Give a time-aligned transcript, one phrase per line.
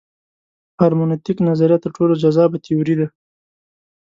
[0.81, 3.07] هرمنوتیک نظریه تر ټولو جذابه تیوري ده.